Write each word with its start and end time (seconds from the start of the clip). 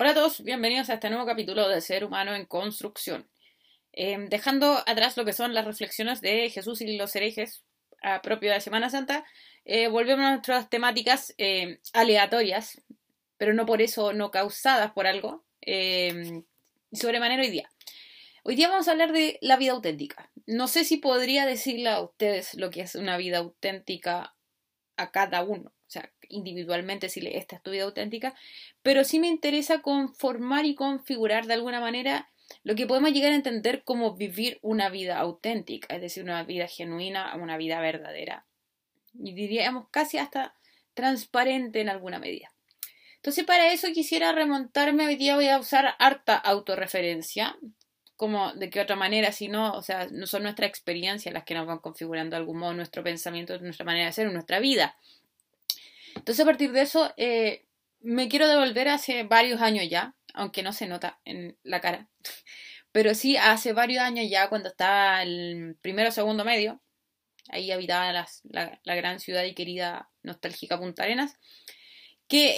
Hola 0.00 0.10
a 0.10 0.14
todos, 0.14 0.44
bienvenidos 0.44 0.90
a 0.90 0.94
este 0.94 1.10
nuevo 1.10 1.26
capítulo 1.26 1.68
de 1.68 1.80
Ser 1.80 2.04
Humano 2.04 2.32
en 2.32 2.44
Construcción. 2.44 3.28
Em, 3.90 4.28
dejando 4.28 4.78
atrás 4.86 5.16
lo 5.16 5.24
que 5.24 5.32
son 5.32 5.54
las 5.54 5.64
reflexiones 5.64 6.20
de 6.20 6.48
Jesús 6.50 6.80
y 6.82 6.96
los 6.96 7.16
herejes 7.16 7.64
a 8.00 8.22
propio 8.22 8.52
de 8.52 8.60
Semana 8.60 8.90
Santa, 8.90 9.24
eh, 9.64 9.88
volvemos 9.88 10.24
a 10.24 10.30
nuestras 10.30 10.70
temáticas 10.70 11.34
em, 11.36 11.80
aleatorias, 11.94 12.80
pero 13.38 13.54
no 13.54 13.66
por 13.66 13.82
eso, 13.82 14.12
no 14.12 14.30
causadas 14.30 14.92
por 14.92 15.08
algo, 15.08 15.42
eh, 15.62 16.44
sobremanera 16.92 17.42
hoy 17.42 17.50
día. 17.50 17.68
Hoy 18.44 18.54
día 18.54 18.68
vamos 18.68 18.86
a 18.86 18.92
hablar 18.92 19.10
de 19.10 19.36
la 19.40 19.56
vida 19.56 19.72
auténtica. 19.72 20.30
No 20.46 20.68
sé 20.68 20.84
si 20.84 20.98
podría 20.98 21.44
decirle 21.44 21.88
a 21.88 22.00
ustedes 22.00 22.54
lo 22.54 22.70
que 22.70 22.82
es 22.82 22.94
una 22.94 23.16
vida 23.16 23.38
auténtica 23.38 24.36
a 24.96 25.10
cada 25.10 25.42
uno 25.42 25.72
individualmente 26.28 27.08
si 27.08 27.26
esta 27.26 27.56
es 27.56 27.62
tu 27.62 27.70
vida 27.70 27.84
auténtica, 27.84 28.34
pero 28.82 29.04
sí 29.04 29.18
me 29.18 29.28
interesa 29.28 29.82
conformar 29.82 30.64
y 30.66 30.74
configurar 30.74 31.46
de 31.46 31.54
alguna 31.54 31.80
manera 31.80 32.28
lo 32.62 32.74
que 32.74 32.86
podemos 32.86 33.12
llegar 33.12 33.32
a 33.32 33.36
entender 33.36 33.82
como 33.84 34.14
vivir 34.14 34.58
una 34.62 34.88
vida 34.88 35.18
auténtica, 35.18 35.94
es 35.94 36.00
decir, 36.00 36.22
una 36.22 36.42
vida 36.44 36.66
genuina, 36.66 37.34
una 37.36 37.56
vida 37.56 37.80
verdadera. 37.80 38.46
Y 39.14 39.34
diríamos 39.34 39.88
casi 39.90 40.18
hasta 40.18 40.54
transparente 40.94 41.80
en 41.80 41.88
alguna 41.88 42.18
medida. 42.18 42.52
Entonces, 43.16 43.44
para 43.44 43.72
eso 43.72 43.88
quisiera 43.92 44.32
remontarme, 44.32 45.06
hoy 45.06 45.16
día 45.16 45.34
voy 45.34 45.48
a 45.48 45.58
usar 45.58 45.94
harta 45.98 46.36
autorreferencia, 46.36 47.58
como 48.16 48.52
de 48.54 48.68
qué 48.68 48.80
otra 48.80 48.96
manera, 48.96 49.30
si 49.30 49.48
no, 49.48 49.72
o 49.72 49.82
sea, 49.82 50.08
no 50.10 50.26
son 50.26 50.42
nuestra 50.42 50.66
experiencia 50.66 51.30
las 51.30 51.44
que 51.44 51.54
nos 51.54 51.66
van 51.66 51.78
configurando 51.78 52.34
de 52.34 52.38
algún 52.38 52.58
modo 52.58 52.74
nuestro 52.74 53.04
pensamiento, 53.04 53.58
nuestra 53.60 53.84
manera 53.84 54.06
de 54.06 54.12
ser, 54.12 54.32
nuestra 54.32 54.58
vida. 54.58 54.96
Entonces, 56.28 56.42
a 56.42 56.46
partir 56.46 56.72
de 56.72 56.82
eso, 56.82 57.10
eh, 57.16 57.64
me 58.00 58.28
quiero 58.28 58.46
devolver 58.46 58.88
hace 58.88 59.22
varios 59.22 59.62
años 59.62 59.88
ya, 59.88 60.14
aunque 60.34 60.62
no 60.62 60.74
se 60.74 60.86
nota 60.86 61.18
en 61.24 61.56
la 61.62 61.80
cara. 61.80 62.10
Pero 62.92 63.14
sí, 63.14 63.38
hace 63.38 63.72
varios 63.72 64.02
años 64.02 64.26
ya, 64.28 64.50
cuando 64.50 64.68
estaba 64.68 65.22
el 65.22 65.78
primero 65.80 66.10
o 66.10 66.12
segundo 66.12 66.44
medio, 66.44 66.82
ahí 67.48 67.72
habitaba 67.72 68.12
la, 68.12 68.94
gran 68.94 69.20
ciudad 69.20 69.42
y 69.44 69.54
querida 69.54 70.10
nostálgica 70.22 70.78
Punta 70.78 71.04
Arenas, 71.04 71.38
que 72.28 72.56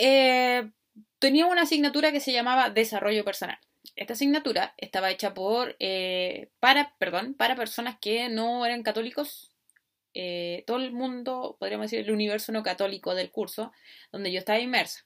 eh, 0.59 0.73
tenía 1.21 1.47
una 1.47 1.63
asignatura 1.63 2.11
que 2.11 2.19
se 2.19 2.33
llamaba 2.33 2.71
Desarrollo 2.71 3.25
Personal. 3.25 3.61
Esta 3.95 4.15
asignatura 4.15 4.75
estaba 4.79 5.13
hecha 5.13 5.33
por, 5.33 5.77
eh, 5.79 6.51
para, 6.59 6.97
perdón, 6.99 7.35
para 7.35 7.55
personas 7.55 7.99
que 8.01 8.29
no 8.31 8.67
eran 8.67 8.83
católicos 8.83 9.50
eh, 10.15 10.65
todo 10.67 10.79
el 10.79 10.93
mundo, 10.93 11.57
podríamos 11.59 11.87
decir, 11.87 12.01
el 12.01 12.11
universo 12.11 12.53
no 12.53 12.63
católico 12.63 13.15
del 13.15 13.31
curso, 13.31 13.73
donde 14.13 14.33
yo 14.33 14.39
estaba 14.39 14.59
inmersa. 14.59 15.05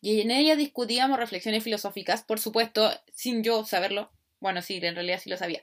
Y 0.00 0.20
en 0.20 0.30
ella 0.30 0.56
discutíamos 0.56 1.18
reflexiones 1.18 1.62
filosóficas, 1.62 2.22
por 2.22 2.40
supuesto, 2.40 2.90
sin 3.14 3.44
yo 3.44 3.64
saberlo. 3.64 4.10
Bueno, 4.40 4.60
sí, 4.60 4.80
en 4.82 4.94
realidad 4.94 5.20
sí 5.22 5.30
lo 5.30 5.36
sabía. 5.36 5.62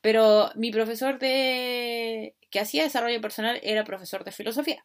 Pero 0.00 0.50
mi 0.54 0.70
profesor 0.70 1.18
de 1.18 2.34
que 2.50 2.60
hacía 2.60 2.82
desarrollo 2.82 3.20
personal 3.20 3.60
era 3.62 3.84
profesor 3.84 4.24
de 4.24 4.32
filosofía. 4.32 4.82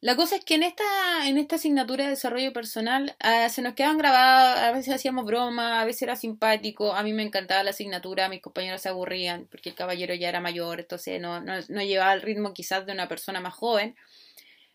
La 0.00 0.14
cosa 0.14 0.36
es 0.36 0.44
que 0.44 0.54
en 0.54 0.62
esta, 0.62 0.84
en 1.26 1.38
esta 1.38 1.56
asignatura 1.56 2.04
de 2.04 2.10
desarrollo 2.10 2.52
personal 2.52 3.16
ah, 3.18 3.48
se 3.48 3.62
nos 3.62 3.74
quedaban 3.74 3.96
grabadas, 3.98 4.58
a 4.58 4.72
veces 4.72 4.94
hacíamos 4.94 5.24
broma, 5.24 5.80
a 5.80 5.84
veces 5.84 6.02
era 6.02 6.16
simpático, 6.16 6.94
a 6.94 7.02
mí 7.02 7.12
me 7.12 7.22
encantaba 7.22 7.62
la 7.64 7.70
asignatura, 7.70 8.28
mis 8.28 8.42
compañeros 8.42 8.82
se 8.82 8.90
aburrían 8.90 9.46
porque 9.50 9.70
el 9.70 9.74
caballero 9.74 10.14
ya 10.14 10.28
era 10.28 10.40
mayor, 10.40 10.80
entonces 10.80 11.20
no, 11.20 11.40
no, 11.40 11.54
no 11.68 11.82
llevaba 11.82 12.12
el 12.12 12.22
ritmo 12.22 12.52
quizás 12.52 12.84
de 12.86 12.92
una 12.92 13.08
persona 13.08 13.40
más 13.40 13.54
joven. 13.54 13.96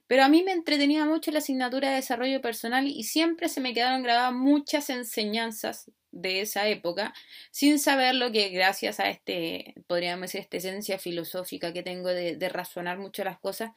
Pero 0.07 0.23
a 0.23 0.29
mí 0.29 0.43
me 0.43 0.51
entretenía 0.51 1.05
mucho 1.05 1.31
la 1.31 1.39
asignatura 1.39 1.89
de 1.89 1.95
desarrollo 1.95 2.41
personal 2.41 2.87
y 2.87 3.03
siempre 3.03 3.47
se 3.47 3.61
me 3.61 3.73
quedaron 3.73 4.03
grabadas 4.03 4.33
muchas 4.33 4.89
enseñanzas 4.89 5.89
de 6.11 6.41
esa 6.41 6.67
época, 6.67 7.13
sin 7.51 7.79
saber 7.79 8.15
lo 8.15 8.31
que 8.31 8.49
gracias 8.49 8.99
a 8.99 9.09
este, 9.09 9.75
podríamos 9.87 10.23
decir, 10.23 10.41
esta 10.41 10.57
esencia 10.57 10.99
filosófica 10.99 11.71
que 11.71 11.83
tengo 11.83 12.09
de, 12.09 12.35
de 12.35 12.49
razonar 12.49 12.97
mucho 12.99 13.23
las 13.23 13.39
cosas, 13.39 13.71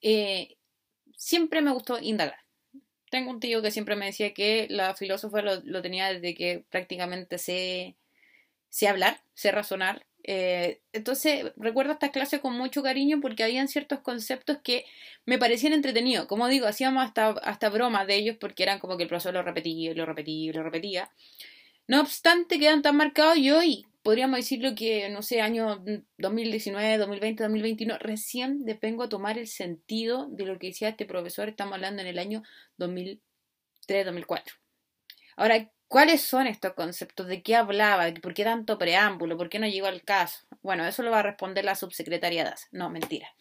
eh, 0.00 0.56
siempre 1.16 1.62
me 1.62 1.72
gustó 1.72 1.98
indagar. 2.00 2.38
Tengo 3.10 3.30
un 3.30 3.40
tío 3.40 3.62
que 3.62 3.70
siempre 3.70 3.96
me 3.96 4.06
decía 4.06 4.34
que 4.34 4.66
la 4.68 4.94
filósofa 4.94 5.42
lo, 5.42 5.82
tenía 5.82 6.12
desde 6.12 6.34
que 6.34 6.64
prácticamente 6.70 7.38
sé, 7.38 7.96
sé 8.68 8.88
hablar, 8.88 9.20
sé 9.34 9.50
razonar. 9.52 10.06
Eh, 10.28 10.80
entonces 10.92 11.52
recuerdo 11.56 11.92
esta 11.92 12.10
clase 12.10 12.40
con 12.40 12.56
mucho 12.58 12.82
cariño 12.82 13.20
porque 13.20 13.44
habían 13.44 13.68
ciertos 13.68 14.00
conceptos 14.00 14.58
que 14.62 14.84
me 15.24 15.38
parecían 15.38 15.72
entretenidos. 15.72 16.26
Como 16.26 16.48
digo, 16.48 16.66
hacíamos 16.66 17.04
hasta, 17.04 17.28
hasta 17.28 17.68
bromas 17.70 18.06
de 18.06 18.16
ellos 18.16 18.36
porque 18.40 18.64
eran 18.64 18.80
como 18.80 18.96
que 18.96 19.04
el 19.04 19.08
profesor 19.08 19.34
lo 19.34 19.42
repetía 19.42 19.92
y 19.92 19.94
lo 19.94 20.04
repetía 20.04 20.50
y 20.50 20.52
lo 20.52 20.62
repetía. 20.64 21.10
No 21.86 22.00
obstante, 22.00 22.58
quedan 22.58 22.82
tan 22.82 22.96
marcados 22.96 23.38
y 23.38 23.50
hoy 23.52 23.86
podríamos 24.06 24.36
decirlo 24.36 24.76
que, 24.76 25.08
no 25.08 25.20
sé, 25.20 25.40
año 25.40 25.82
2019, 26.18 26.96
2020, 26.96 27.42
2021, 27.42 27.98
recién 27.98 28.64
vengo 28.80 29.02
a 29.02 29.08
tomar 29.08 29.36
el 29.36 29.48
sentido 29.48 30.28
de 30.28 30.46
lo 30.46 30.60
que 30.60 30.68
decía 30.68 30.90
este 30.90 31.06
profesor, 31.06 31.48
estamos 31.48 31.74
hablando 31.74 32.02
en 32.02 32.06
el 32.06 32.20
año 32.20 32.44
2003, 32.76 34.06
2004. 34.06 34.54
Ahora, 35.34 35.72
¿cuáles 35.88 36.22
son 36.22 36.46
estos 36.46 36.74
conceptos? 36.74 37.26
¿De 37.26 37.42
qué 37.42 37.56
hablaba? 37.56 38.08
¿Por 38.22 38.32
qué 38.32 38.44
tanto 38.44 38.78
preámbulo? 38.78 39.36
¿Por 39.36 39.48
qué 39.48 39.58
no 39.58 39.66
llegó 39.66 39.88
al 39.88 40.04
caso? 40.04 40.46
Bueno, 40.62 40.86
eso 40.86 41.02
lo 41.02 41.10
va 41.10 41.18
a 41.18 41.24
responder 41.24 41.64
la 41.64 41.74
subsecretaria 41.74 42.44
DAS. 42.44 42.68
No, 42.70 42.88
mentira. 42.90 43.34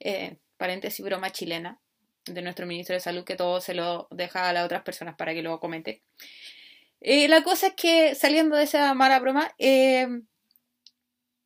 Eh, 0.00 0.36
paréntesis, 0.58 1.02
broma 1.02 1.30
chilena 1.30 1.80
de 2.26 2.42
nuestro 2.42 2.66
ministro 2.66 2.92
de 2.92 3.00
Salud, 3.00 3.24
que 3.24 3.36
todo 3.36 3.62
se 3.62 3.72
lo 3.72 4.06
deja 4.10 4.50
a 4.50 4.52
las 4.52 4.66
otras 4.66 4.82
personas 4.82 5.16
para 5.16 5.32
que 5.32 5.40
lo 5.40 5.58
comente. 5.60 6.02
Eh, 7.00 7.28
la 7.28 7.42
cosa 7.42 7.68
es 7.68 7.74
que, 7.74 8.14
saliendo 8.14 8.56
de 8.56 8.64
esa 8.64 8.92
mala 8.94 9.18
broma, 9.18 9.54
eh, 9.58 10.06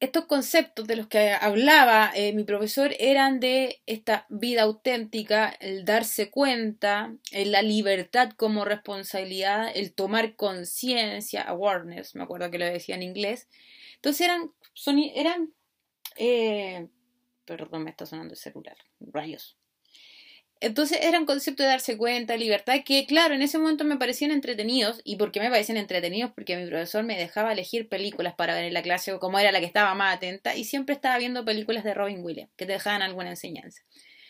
estos 0.01 0.27
conceptos 0.27 0.87
de 0.87 0.97
los 0.97 1.07
que 1.07 1.33
hablaba 1.33 2.11
eh, 2.15 2.33
mi 2.33 2.45
profesor 2.45 2.93
eran 2.99 3.41
de 3.41 3.81
esta 3.87 4.27
vida 4.29 4.63
auténtica, 4.63 5.49
el 5.61 5.85
darse 5.85 6.31
cuenta, 6.31 7.17
la 7.33 7.63
libertad 7.63 8.31
como 8.37 8.65
responsabilidad, 8.65 9.71
el 9.75 9.95
tomar 9.95 10.35
conciencia, 10.37 11.43
awareness, 11.43 12.15
me 12.17 12.25
acuerdo 12.25 12.51
que 12.51 12.59
lo 12.59 12.67
decía 12.67 12.97
en 12.97 13.03
inglés. 13.05 13.49
Entonces 13.95 14.23
eran, 14.23 14.53
son, 14.75 14.99
eran, 14.99 15.55
perdón, 17.47 17.85
me 17.85 17.91
está 17.91 18.05
sonando 18.05 18.35
el 18.35 18.39
celular, 18.39 18.77
rayos. 19.01 19.57
Entonces 20.65 21.01
eran 21.03 21.27
conceptos 21.27 21.65
de 21.65 21.71
darse 21.73 21.99
cuenta, 21.99 22.39
libertad, 22.39 22.77
que 22.87 23.05
claro, 23.05 23.35
en 23.35 23.43
ese 23.43 23.59
momento 23.59 23.85
me 23.85 23.99
parecían 23.99 24.31
entretenidos. 24.31 25.03
¿Y 25.05 25.17
por 25.17 25.31
qué 25.31 25.41
me 25.41 25.51
parecían 25.51 25.77
entretenidos? 25.77 26.33
Porque 26.35 26.57
mi 26.57 26.67
profesor 26.67 27.05
me 27.05 27.19
dejaba 27.19 27.53
elegir 27.53 27.87
películas 27.91 28.35
para 28.35 28.55
ver 28.55 28.65
en 28.65 28.73
la 28.73 28.83
clase, 28.83 29.19
como 29.19 29.39
era 29.39 29.53
la 29.53 29.61
que 29.61 29.67
estaba 29.67 29.95
más 29.95 30.17
atenta, 30.17 30.57
y 30.57 30.65
siempre 30.65 30.95
estaba 30.95 31.19
viendo 31.19 31.45
películas 31.45 31.85
de 31.85 31.93
Robin 31.93 32.25
Williams, 32.25 32.51
que 32.57 32.65
te 32.65 32.73
dejaban 32.73 33.03
alguna 33.03 33.29
enseñanza. 33.29 33.83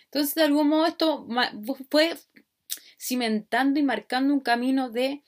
Entonces, 0.07 0.35
de 0.35 0.43
algún 0.43 0.67
modo, 0.67 0.87
esto 0.87 1.25
fue 1.89 2.17
cimentando 2.99 3.79
y 3.79 3.85
marcando 3.85 4.35
un 4.35 4.41
camino 4.41 4.91
de 4.91 5.23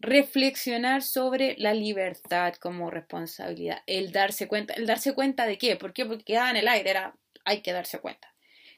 reflexionar 0.00 1.00
sobre 1.00 1.54
la 1.56 1.72
libertad 1.72 2.52
como 2.56 2.90
responsabilidad, 2.90 3.78
el 3.86 4.12
darse 4.12 4.48
cuenta, 4.48 4.74
el 4.74 4.84
darse 4.84 5.14
cuenta 5.14 5.46
de 5.46 5.56
qué, 5.56 5.76
¿por 5.76 5.94
qué? 5.94 6.04
Porque 6.04 6.24
quedaba 6.24 6.50
en 6.50 6.56
el 6.56 6.68
aire, 6.68 6.90
era 6.90 7.16
hay 7.46 7.62
que 7.62 7.72
darse 7.72 8.00
cuenta 8.00 8.31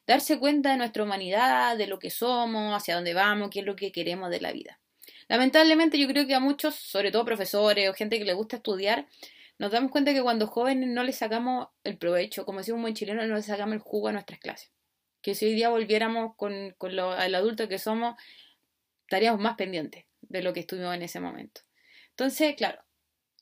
darse 0.07 0.39
cuenta 0.39 0.71
de 0.71 0.77
nuestra 0.77 1.03
humanidad, 1.03 1.77
de 1.77 1.87
lo 1.87 1.99
que 1.99 2.11
somos, 2.11 2.75
hacia 2.75 2.95
dónde 2.95 3.15
vamos, 3.15 3.51
qué 3.51 3.61
es 3.61 3.67
lo 3.67 3.77
que 3.77 3.93
queremos 3.93 4.31
de 4.31 4.41
la 4.41 4.53
vida. 4.53 4.81
Lamentablemente 5.29 5.99
yo 5.99 6.07
creo 6.09 6.27
que 6.27 6.35
a 6.35 6.41
muchos, 6.41 6.75
sobre 6.75 7.11
todo 7.11 7.25
profesores 7.25 7.89
o 7.89 7.95
gente 7.95 8.19
que 8.19 8.25
le 8.25 8.35
gusta 8.35 8.57
estudiar, 8.57 9.07
nos 9.59 9.71
damos 9.71 9.91
cuenta 9.91 10.13
que 10.13 10.23
cuando 10.23 10.47
jóvenes 10.47 10.89
no 10.89 11.05
le 11.05 11.13
sacamos 11.13 11.69
el 11.85 11.97
provecho, 11.97 12.45
como 12.45 12.59
decía 12.59 12.75
un 12.75 12.83
buen 12.83 12.95
chileno, 12.95 13.25
no 13.27 13.37
le 13.37 13.43
sacamos 13.43 13.75
el 13.75 13.81
jugo 13.81 14.09
a 14.09 14.13
nuestras 14.13 14.41
clases. 14.41 14.71
Que 15.23 15.35
si 15.35 15.47
hoy 15.47 15.55
día 15.55 15.71
volviéramos 15.71 16.37
con, 16.37 16.75
con 16.77 16.91
el 16.91 17.35
adulto 17.35 17.69
que 17.69 17.79
somos, 17.79 18.17
estaríamos 19.03 19.41
más 19.41 19.57
pendientes 19.57 20.05
de 20.21 20.43
lo 20.43 20.53
que 20.53 20.61
estuvimos 20.61 20.95
en 20.95 21.03
ese 21.03 21.21
momento. 21.21 21.63
Entonces, 22.11 22.55
claro, 22.57 22.83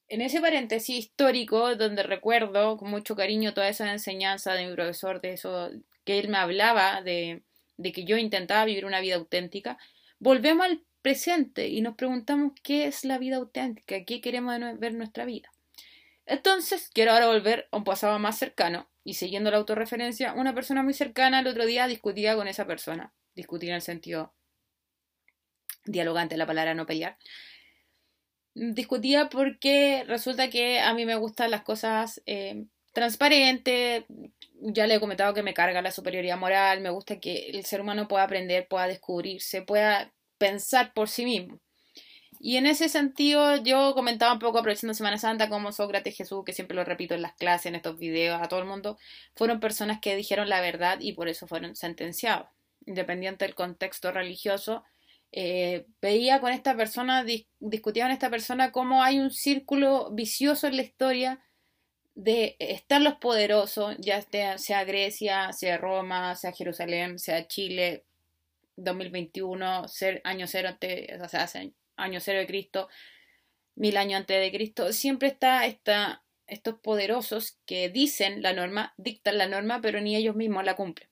en 0.08 0.20
ese 0.20 0.40
paréntesis 0.40 0.96
histórico, 0.96 1.74
donde 1.76 2.02
recuerdo 2.02 2.76
con 2.76 2.90
mucho 2.90 3.16
cariño 3.16 3.54
toda 3.54 3.68
esa 3.68 3.90
enseñanza 3.90 4.52
de 4.52 4.66
mi 4.66 4.74
profesor, 4.74 5.20
de 5.20 5.32
eso, 5.32 5.70
que 6.04 6.18
él 6.18 6.28
me 6.28 6.38
hablaba 6.38 7.02
de, 7.02 7.42
de 7.76 7.92
que 7.92 8.04
yo 8.04 8.16
intentaba 8.16 8.64
vivir 8.64 8.84
una 8.84 9.00
vida 9.00 9.16
auténtica, 9.16 9.78
volvemos 10.18 10.66
al 10.66 10.84
presente 11.02 11.68
y 11.68 11.80
nos 11.80 11.96
preguntamos 11.96 12.52
qué 12.62 12.86
es 12.86 13.04
la 13.04 13.18
vida 13.18 13.36
auténtica, 13.36 14.04
qué 14.04 14.20
queremos 14.20 14.58
ver 14.78 14.94
nuestra 14.94 15.24
vida. 15.24 15.50
Entonces, 16.26 16.90
quiero 16.94 17.12
ahora 17.12 17.26
volver 17.26 17.68
a 17.72 17.76
un 17.76 17.84
pasado 17.84 18.18
más 18.18 18.38
cercano 18.38 18.88
y 19.04 19.14
siguiendo 19.14 19.50
la 19.50 19.56
autorreferencia, 19.56 20.32
una 20.34 20.54
persona 20.54 20.82
muy 20.82 20.94
cercana 20.94 21.40
el 21.40 21.48
otro 21.48 21.66
día 21.66 21.88
discutía 21.88 22.36
con 22.36 22.46
esa 22.46 22.66
persona, 22.66 23.12
discutir 23.34 23.70
en 23.70 23.76
el 23.76 23.82
sentido 23.82 24.32
dialogante, 25.84 26.36
la 26.36 26.46
palabra 26.46 26.74
no 26.74 26.86
pelear. 26.86 27.18
Discutía 28.54 29.28
porque 29.28 30.04
resulta 30.06 30.50
que 30.50 30.78
a 30.78 30.94
mí 30.94 31.06
me 31.06 31.16
gustan 31.16 31.50
las 31.50 31.62
cosas 31.62 32.22
eh, 32.26 32.66
transparentes, 32.92 34.04
ya 34.60 34.86
le 34.86 34.94
he 34.94 35.00
comentado 35.00 35.34
que 35.34 35.42
me 35.42 35.54
carga 35.54 35.82
la 35.82 35.90
superioridad 35.90 36.38
moral, 36.38 36.80
me 36.80 36.90
gusta 36.90 37.18
que 37.18 37.50
el 37.50 37.64
ser 37.64 37.80
humano 37.80 38.08
pueda 38.08 38.24
aprender, 38.24 38.68
pueda 38.68 38.86
descubrirse, 38.86 39.62
pueda 39.62 40.12
pensar 40.38 40.92
por 40.94 41.08
sí 41.08 41.24
mismo. 41.24 41.60
Y 42.44 42.56
en 42.56 42.66
ese 42.66 42.88
sentido, 42.88 43.56
yo 43.62 43.94
comentaba 43.94 44.32
un 44.32 44.40
poco 44.40 44.58
aprovechando 44.58 44.94
Semana 44.94 45.16
Santa 45.16 45.48
como 45.48 45.70
Sócrates 45.70 46.16
Jesús, 46.16 46.42
que 46.44 46.52
siempre 46.52 46.76
lo 46.76 46.84
repito 46.84 47.14
en 47.14 47.22
las 47.22 47.34
clases, 47.34 47.66
en 47.66 47.76
estos 47.76 47.98
videos, 47.98 48.42
a 48.42 48.48
todo 48.48 48.60
el 48.60 48.66
mundo, 48.66 48.98
fueron 49.36 49.60
personas 49.60 50.00
que 50.00 50.16
dijeron 50.16 50.48
la 50.48 50.60
verdad 50.60 50.98
y 51.00 51.12
por 51.12 51.28
eso 51.28 51.46
fueron 51.46 51.76
sentenciados. 51.76 52.48
Independiente 52.84 53.44
del 53.44 53.54
contexto 53.54 54.10
religioso, 54.10 54.82
eh, 55.30 55.86
veía 56.00 56.40
con 56.40 56.52
esta 56.52 56.76
persona, 56.76 57.24
discutía 57.60 58.04
con 58.04 58.12
esta 58.12 58.28
persona 58.28 58.72
cómo 58.72 59.04
hay 59.04 59.20
un 59.20 59.30
círculo 59.30 60.10
vicioso 60.10 60.66
en 60.66 60.76
la 60.76 60.82
historia 60.82 61.40
de 62.14 62.56
estar 62.58 63.00
los 63.00 63.14
poderosos, 63.14 63.96
ya 63.98 64.20
sea 64.58 64.84
Grecia, 64.84 65.52
sea 65.52 65.78
Roma, 65.78 66.34
sea 66.36 66.52
Jerusalén, 66.52 67.18
sea 67.18 67.46
Chile, 67.46 68.04
2021, 68.76 69.88
ser 69.88 70.20
año 70.24 70.46
cero 70.46 70.70
antes, 70.70 71.20
o 71.20 71.28
sea, 71.28 71.48
año 71.96 72.20
cero 72.20 72.38
de 72.40 72.46
Cristo, 72.46 72.88
mil 73.74 73.96
años 73.96 74.20
antes 74.20 74.40
de 74.40 74.50
Cristo, 74.50 74.92
siempre 74.92 75.28
está 75.28 75.66
esta, 75.66 76.22
estos 76.46 76.78
poderosos 76.80 77.58
que 77.66 77.88
dicen 77.88 78.42
la 78.42 78.52
norma, 78.52 78.94
dictan 78.96 79.38
la 79.38 79.46
norma, 79.46 79.80
pero 79.80 80.00
ni 80.00 80.16
ellos 80.16 80.36
mismos 80.36 80.64
la 80.64 80.76
cumplen. 80.76 81.08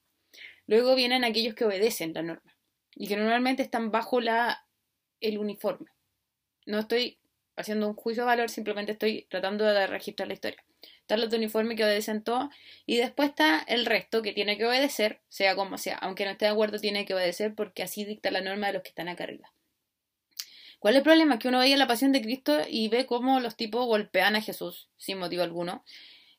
Luego 0.66 0.94
vienen 0.94 1.24
aquellos 1.24 1.54
que 1.54 1.64
obedecen 1.64 2.12
la 2.14 2.22
norma 2.22 2.56
y 2.94 3.08
que 3.08 3.16
normalmente 3.16 3.62
están 3.62 3.90
bajo 3.90 4.20
la, 4.20 4.66
el 5.20 5.38
uniforme. 5.38 5.90
No 6.66 6.78
estoy 6.78 7.18
haciendo 7.56 7.88
un 7.88 7.94
juicio 7.94 8.22
de 8.22 8.28
valor, 8.28 8.50
simplemente 8.50 8.92
estoy 8.92 9.26
tratando 9.28 9.64
de 9.64 9.86
registrar 9.86 10.28
la 10.28 10.34
historia. 10.34 10.64
Están 11.10 11.22
los 11.22 11.30
de 11.30 11.38
uniforme 11.38 11.74
que 11.74 11.82
obedecen 11.82 12.22
todo 12.22 12.50
y 12.86 12.98
después 12.98 13.30
está 13.30 13.64
el 13.66 13.84
resto 13.84 14.22
que 14.22 14.32
tiene 14.32 14.56
que 14.56 14.64
obedecer, 14.64 15.20
sea 15.28 15.56
como 15.56 15.76
sea. 15.76 15.96
Aunque 15.96 16.24
no 16.24 16.30
esté 16.30 16.44
de 16.44 16.52
acuerdo, 16.52 16.78
tiene 16.78 17.04
que 17.04 17.14
obedecer 17.14 17.52
porque 17.56 17.82
así 17.82 18.04
dicta 18.04 18.30
la 18.30 18.40
norma 18.40 18.68
de 18.68 18.74
los 18.74 18.82
que 18.84 18.90
están 18.90 19.08
acá 19.08 19.24
arriba. 19.24 19.52
¿Cuál 20.78 20.94
es 20.94 20.98
el 20.98 21.02
problema? 21.02 21.40
Que 21.40 21.48
uno 21.48 21.58
veía 21.58 21.76
la 21.76 21.88
pasión 21.88 22.12
de 22.12 22.22
Cristo 22.22 22.60
y 22.70 22.86
ve 22.90 23.06
cómo 23.06 23.40
los 23.40 23.56
tipos 23.56 23.86
golpean 23.86 24.36
a 24.36 24.40
Jesús 24.40 24.88
sin 24.98 25.18
motivo 25.18 25.42
alguno. 25.42 25.84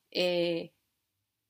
Eh, 0.10 0.72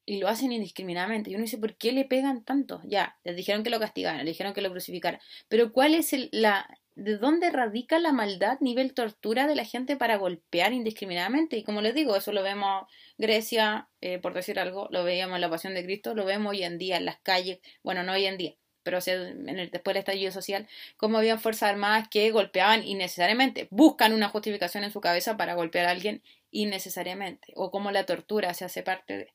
y 0.07 0.17
lo 0.17 0.27
hacen 0.27 0.51
indiscriminadamente. 0.51 1.29
Y 1.29 1.35
uno 1.35 1.43
dice, 1.43 1.59
¿por 1.59 1.75
qué 1.75 1.91
le 1.91 2.05
pegan 2.05 2.43
tanto? 2.43 2.81
Ya, 2.85 3.19
les 3.23 3.35
dijeron 3.35 3.61
que 3.61 3.69
lo 3.69 3.79
castigaran, 3.79 4.25
les 4.25 4.33
dijeron 4.33 4.55
que 4.55 4.63
lo 4.63 4.71
crucificaran. 4.71 5.21
Pero 5.47 5.71
¿cuál 5.71 5.93
es 5.93 6.11
la... 6.31 6.67
¿De 6.95 7.17
dónde 7.17 7.49
radica 7.51 7.99
la 7.99 8.11
maldad, 8.11 8.57
nivel 8.59 8.93
tortura 8.93 9.47
de 9.47 9.55
la 9.55 9.63
gente 9.63 9.95
para 9.95 10.17
golpear 10.17 10.73
indiscriminadamente? 10.73 11.55
Y 11.57 11.63
como 11.63 11.81
les 11.81 11.95
digo, 11.95 12.15
eso 12.15 12.33
lo 12.33 12.43
vemos 12.43 12.85
Grecia, 13.17 13.87
eh, 14.01 14.19
por 14.19 14.33
decir 14.33 14.59
algo, 14.59 14.89
lo 14.91 15.03
veíamos 15.05 15.35
en 15.35 15.41
la 15.41 15.49
Pasión 15.49 15.73
de 15.73 15.85
Cristo, 15.85 16.13
lo 16.15 16.25
vemos 16.25 16.51
hoy 16.51 16.63
en 16.63 16.77
día 16.77 16.97
en 16.97 17.05
las 17.05 17.19
calles, 17.21 17.59
bueno, 17.81 18.03
no 18.03 18.11
hoy 18.11 18.25
en 18.25 18.37
día, 18.37 18.55
pero 18.83 18.99
en 19.05 19.47
el, 19.47 19.71
después 19.71 19.93
del 19.93 19.99
estallido 19.99 20.31
social, 20.33 20.67
como 20.97 21.17
habían 21.17 21.39
fuerzas 21.39 21.69
armadas 21.69 22.09
que 22.09 22.29
golpeaban 22.31 22.83
innecesariamente, 22.83 23.67
buscan 23.71 24.13
una 24.13 24.27
justificación 24.27 24.83
en 24.83 24.91
su 24.91 24.99
cabeza 24.99 25.37
para 25.37 25.53
golpear 25.53 25.85
a 25.85 25.91
alguien 25.91 26.21
innecesariamente, 26.51 27.53
o 27.55 27.71
como 27.71 27.91
la 27.91 28.05
tortura 28.05 28.53
se 28.53 28.65
hace 28.65 28.83
parte 28.83 29.17
de. 29.17 29.33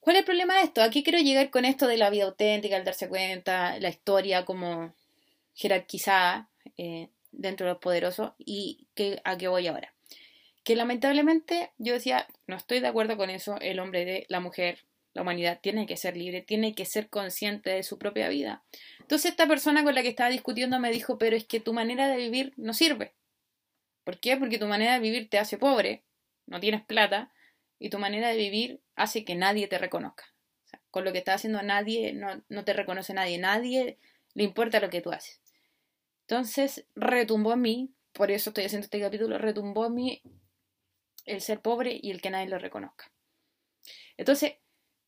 ¿Cuál 0.00 0.16
es 0.16 0.20
el 0.20 0.26
problema 0.26 0.56
de 0.56 0.64
esto? 0.64 0.82
Aquí 0.82 1.04
quiero 1.04 1.20
llegar 1.20 1.50
con 1.50 1.64
esto 1.64 1.86
de 1.86 1.96
la 1.96 2.10
vida 2.10 2.24
auténtica, 2.24 2.76
el 2.76 2.84
darse 2.84 3.08
cuenta, 3.08 3.78
la 3.78 3.88
historia 3.88 4.44
como 4.44 4.96
jerarquizada 5.54 6.48
eh, 6.76 7.08
dentro 7.30 7.66
de 7.66 7.72
los 7.72 7.82
poderosos 7.82 8.32
y 8.38 8.86
que, 8.94 9.20
a 9.24 9.36
qué 9.36 9.48
voy 9.48 9.66
ahora. 9.66 9.94
Que 10.64 10.76
lamentablemente 10.76 11.72
yo 11.78 11.92
decía, 11.92 12.28
no 12.46 12.56
estoy 12.56 12.80
de 12.80 12.86
acuerdo 12.86 13.16
con 13.16 13.30
eso, 13.30 13.58
el 13.60 13.80
hombre 13.80 14.04
de 14.04 14.26
la 14.28 14.40
mujer, 14.40 14.84
la 15.12 15.22
humanidad 15.22 15.60
tiene 15.60 15.86
que 15.86 15.96
ser 15.96 16.16
libre, 16.16 16.42
tiene 16.42 16.74
que 16.74 16.84
ser 16.84 17.08
consciente 17.08 17.70
de 17.70 17.82
su 17.82 17.98
propia 17.98 18.28
vida. 18.28 18.62
Entonces 19.00 19.32
esta 19.32 19.46
persona 19.46 19.82
con 19.82 19.94
la 19.94 20.02
que 20.02 20.08
estaba 20.08 20.30
discutiendo 20.30 20.78
me 20.78 20.92
dijo, 20.92 21.18
pero 21.18 21.36
es 21.36 21.44
que 21.44 21.60
tu 21.60 21.72
manera 21.72 22.08
de 22.08 22.16
vivir 22.16 22.52
no 22.56 22.72
sirve. 22.74 23.12
¿Por 24.04 24.18
qué? 24.18 24.36
Porque 24.36 24.58
tu 24.58 24.66
manera 24.66 24.94
de 24.94 25.00
vivir 25.00 25.28
te 25.28 25.38
hace 25.38 25.58
pobre, 25.58 26.02
no 26.46 26.60
tienes 26.60 26.82
plata, 26.82 27.32
y 27.78 27.90
tu 27.90 27.98
manera 27.98 28.28
de 28.28 28.36
vivir 28.36 28.80
hace 28.94 29.24
que 29.24 29.34
nadie 29.34 29.66
te 29.66 29.78
reconozca. 29.78 30.24
con 30.90 31.04
lo 31.04 31.12
que 31.12 31.18
estás 31.18 31.36
haciendo 31.36 31.62
nadie, 31.62 32.12
no, 32.12 32.42
no 32.50 32.64
te 32.64 32.74
reconoce 32.74 33.14
nadie, 33.14 33.38
nadie 33.38 33.98
le 34.34 34.44
importa 34.44 34.78
lo 34.80 34.90
que 34.90 35.00
tú 35.00 35.10
haces. 35.10 35.41
Entonces 36.32 36.86
retumbó 36.94 37.52
en 37.52 37.60
mí, 37.60 37.94
por 38.12 38.30
eso 38.30 38.50
estoy 38.50 38.64
haciendo 38.64 38.86
este 38.86 39.00
capítulo, 39.00 39.38
retumbó 39.38 39.86
en 39.86 39.94
mí 39.94 40.22
el 41.26 41.40
ser 41.40 41.60
pobre 41.60 41.98
y 42.02 42.10
el 42.10 42.20
que 42.20 42.30
nadie 42.30 42.48
lo 42.48 42.58
reconozca. 42.58 43.12
Entonces, 44.16 44.54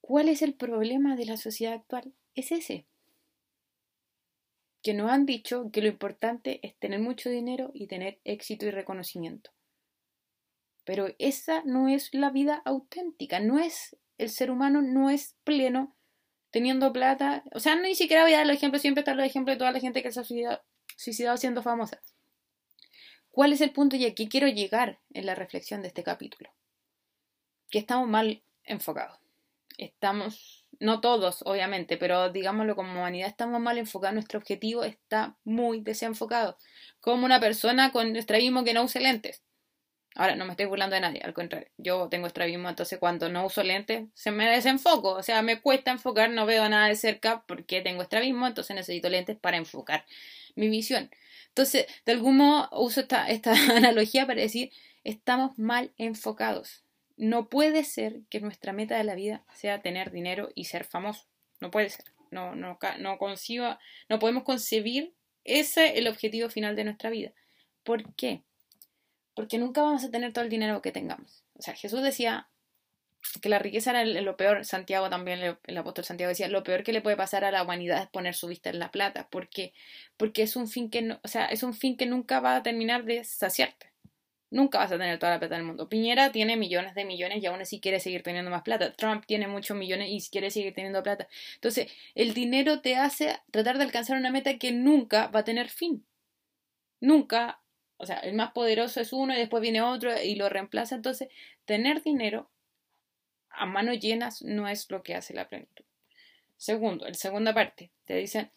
¿Cuál 0.06 0.28
es 0.28 0.42
el 0.42 0.52
problema 0.52 1.16
de 1.16 1.24
la 1.24 1.38
sociedad 1.38 1.72
actual? 1.72 2.12
Es 2.34 2.52
ese. 2.52 2.86
Que 4.82 4.92
nos 4.92 5.10
han 5.10 5.24
dicho 5.24 5.70
que 5.72 5.80
lo 5.80 5.88
importante 5.88 6.60
es 6.62 6.76
tener 6.76 7.00
mucho 7.00 7.30
dinero 7.30 7.70
y 7.72 7.86
tener 7.86 8.20
éxito 8.24 8.66
y 8.66 8.70
reconocimiento. 8.70 9.50
Pero 10.84 11.06
esa 11.18 11.62
no 11.64 11.88
es 11.88 12.12
la 12.12 12.28
vida 12.28 12.60
auténtica, 12.66 13.40
no 13.40 13.58
es 13.58 13.96
el 14.18 14.28
ser 14.28 14.50
humano 14.50 14.82
no 14.82 15.08
es 15.08 15.38
pleno 15.42 15.96
teniendo 16.50 16.92
plata, 16.92 17.42
o 17.54 17.58
sea, 17.58 17.74
ni 17.74 17.94
siquiera 17.94 18.24
voy 18.24 18.34
a 18.34 18.38
dar 18.38 18.46
los 18.46 18.56
ejemplos, 18.56 18.82
siempre 18.82 19.00
están 19.00 19.16
los 19.16 19.26
ejemplos 19.26 19.54
de 19.54 19.58
toda 19.58 19.72
la 19.72 19.80
gente 19.80 20.02
que 20.02 20.12
se 20.12 20.20
ha 20.20 20.24
suicidado, 20.24 20.62
suicidado 20.96 21.36
siendo 21.36 21.62
famosa. 21.62 22.00
¿Cuál 23.30 23.52
es 23.52 23.60
el 23.60 23.72
punto 23.72 23.96
y 23.96 24.06
aquí 24.06 24.28
quiero 24.28 24.48
llegar 24.48 25.00
en 25.12 25.26
la 25.26 25.34
reflexión 25.34 25.82
de 25.82 25.88
este 25.88 26.02
capítulo? 26.02 26.50
Que 27.70 27.78
estamos 27.78 28.08
mal 28.08 28.42
enfocados 28.62 29.24
estamos, 29.78 30.64
no 30.80 31.00
todos 31.00 31.42
obviamente, 31.44 31.96
pero 31.96 32.30
digámoslo 32.30 32.76
como 32.76 32.92
humanidad, 32.92 33.28
estamos 33.28 33.60
mal 33.60 33.78
enfocados, 33.78 34.14
nuestro 34.14 34.38
objetivo 34.38 34.84
está 34.84 35.36
muy 35.44 35.80
desenfocado, 35.80 36.58
como 37.00 37.24
una 37.24 37.40
persona 37.40 37.92
con 37.92 38.16
estrabismo 38.16 38.64
que 38.64 38.74
no 38.74 38.84
use 38.84 39.00
lentes. 39.00 39.42
Ahora, 40.14 40.36
no 40.36 40.44
me 40.44 40.52
estoy 40.52 40.66
burlando 40.66 40.94
de 40.94 41.00
nadie, 41.00 41.20
al 41.24 41.34
contrario, 41.34 41.68
yo 41.76 42.08
tengo 42.08 42.28
estrabismo, 42.28 42.68
entonces 42.68 43.00
cuando 43.00 43.28
no 43.28 43.46
uso 43.46 43.64
lentes 43.64 44.04
se 44.14 44.30
me 44.30 44.48
desenfoco, 44.48 45.10
o 45.10 45.22
sea, 45.24 45.42
me 45.42 45.60
cuesta 45.60 45.90
enfocar, 45.90 46.30
no 46.30 46.46
veo 46.46 46.68
nada 46.68 46.86
de 46.86 46.94
cerca 46.94 47.44
porque 47.48 47.80
tengo 47.80 48.02
estrabismo, 48.02 48.46
entonces 48.46 48.76
necesito 48.76 49.08
lentes 49.08 49.36
para 49.36 49.56
enfocar 49.56 50.04
mi 50.54 50.68
visión. 50.68 51.10
Entonces, 51.48 51.86
de 52.06 52.12
algún 52.12 52.36
modo 52.36 52.68
uso 52.72 53.00
esta, 53.00 53.28
esta 53.28 53.52
analogía 53.76 54.26
para 54.26 54.40
decir, 54.40 54.70
estamos 55.02 55.58
mal 55.58 55.92
enfocados. 55.98 56.84
No 57.16 57.48
puede 57.48 57.84
ser 57.84 58.20
que 58.28 58.40
nuestra 58.40 58.72
meta 58.72 58.96
de 58.96 59.04
la 59.04 59.14
vida 59.14 59.44
sea 59.54 59.80
tener 59.82 60.10
dinero 60.10 60.50
y 60.54 60.64
ser 60.64 60.84
famoso. 60.84 61.26
No 61.60 61.70
puede 61.70 61.90
ser. 61.90 62.06
No, 62.30 62.56
no, 62.56 62.78
no 62.98 63.18
conciba, 63.18 63.78
no 64.08 64.18
podemos 64.18 64.42
concebir 64.42 65.14
ese 65.44 65.98
el 65.98 66.08
objetivo 66.08 66.48
final 66.48 66.74
de 66.74 66.84
nuestra 66.84 67.10
vida. 67.10 67.32
¿Por 67.84 68.14
qué? 68.14 68.42
Porque 69.34 69.58
nunca 69.58 69.82
vamos 69.82 70.04
a 70.04 70.10
tener 70.10 70.32
todo 70.32 70.44
el 70.44 70.50
dinero 70.50 70.80
que 70.82 70.92
tengamos. 70.92 71.44
O 71.58 71.62
sea, 71.62 71.74
Jesús 71.74 72.02
decía 72.02 72.48
que 73.40 73.48
la 73.48 73.58
riqueza 73.58 73.90
era 73.90 74.04
lo 74.04 74.36
peor, 74.36 74.64
Santiago 74.64 75.08
también, 75.10 75.56
el, 75.64 75.78
apóstol 75.78 76.04
Santiago 76.04 76.28
decía, 76.28 76.48
lo 76.48 76.62
peor 76.62 76.84
que 76.84 76.92
le 76.92 77.00
puede 77.00 77.16
pasar 77.16 77.44
a 77.44 77.50
la 77.50 77.62
humanidad 77.62 78.02
es 78.02 78.08
poner 78.08 78.34
su 78.34 78.48
vista 78.48 78.70
en 78.70 78.78
la 78.78 78.90
plata. 78.90 79.28
¿Por 79.28 79.48
qué? 79.48 79.72
Porque 80.16 80.42
es 80.42 80.56
un 80.56 80.68
fin 80.68 80.90
que 80.90 81.02
no, 81.02 81.20
o 81.22 81.28
sea, 81.28 81.46
es 81.46 81.62
un 81.62 81.74
fin 81.74 81.96
que 81.96 82.06
nunca 82.06 82.40
va 82.40 82.56
a 82.56 82.62
terminar 82.62 83.04
de 83.04 83.24
saciarte. 83.24 83.92
Nunca 84.50 84.78
vas 84.78 84.92
a 84.92 84.98
tener 84.98 85.18
toda 85.18 85.32
la 85.32 85.40
plata 85.40 85.56
del 85.56 85.64
mundo. 85.64 85.88
Piñera 85.88 86.30
tiene 86.30 86.56
millones 86.56 86.94
de 86.94 87.04
millones 87.04 87.42
y 87.42 87.46
aún 87.46 87.60
así 87.60 87.80
quiere 87.80 87.98
seguir 87.98 88.22
teniendo 88.22 88.52
más 88.52 88.62
plata. 88.62 88.92
Trump 88.92 89.24
tiene 89.26 89.48
muchos 89.48 89.76
millones 89.76 90.08
y 90.10 90.30
quiere 90.30 90.50
seguir 90.52 90.72
teniendo 90.72 91.02
plata. 91.02 91.26
Entonces, 91.56 91.90
el 92.14 92.34
dinero 92.34 92.80
te 92.80 92.94
hace 92.94 93.36
tratar 93.50 93.78
de 93.78 93.84
alcanzar 93.84 94.16
una 94.16 94.30
meta 94.30 94.56
que 94.58 94.70
nunca 94.70 95.26
va 95.26 95.40
a 95.40 95.44
tener 95.44 95.70
fin. 95.70 96.06
Nunca, 97.00 97.63
o 97.96 98.06
sea, 98.06 98.18
el 98.18 98.34
más 98.34 98.52
poderoso 98.52 99.00
es 99.00 99.12
uno 99.12 99.34
y 99.34 99.38
después 99.38 99.60
viene 99.60 99.82
otro 99.82 100.10
y 100.20 100.34
lo 100.34 100.48
reemplaza. 100.48 100.94
Entonces, 100.94 101.28
tener 101.64 102.02
dinero 102.02 102.50
a 103.50 103.66
manos 103.66 104.00
llenas 104.00 104.42
no 104.42 104.68
es 104.68 104.90
lo 104.90 105.02
que 105.02 105.14
hace 105.14 105.34
la 105.34 105.48
plenitud. 105.48 105.84
Segundo, 106.56 107.06
en 107.06 107.14
segunda 107.14 107.54
parte, 107.54 107.90
te 108.04 108.16
dicen, 108.16 108.50